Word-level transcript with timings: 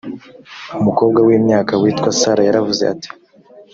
umukobwa 0.79 1.19
w 1.25 1.29
imyaka 1.37 1.73
witwa 1.81 2.09
sarah 2.19 2.45
yaravuze 2.47 2.83
ati 2.93 3.09